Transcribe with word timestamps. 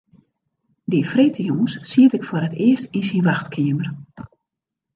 Dy 0.91 0.99
freedtejûns 1.11 1.73
siet 1.89 2.13
ik 2.17 2.27
foar 2.27 2.45
it 2.47 2.59
earst 2.67 2.89
yn 2.97 3.05
syn 3.07 3.25
wachtkeamer. 3.27 3.87